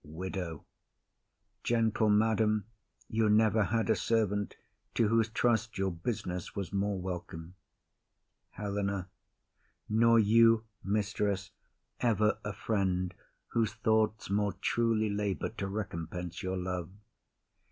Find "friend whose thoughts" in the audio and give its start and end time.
12.51-14.31